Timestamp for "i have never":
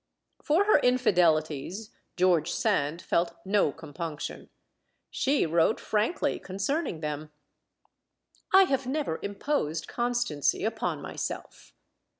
8.51-9.19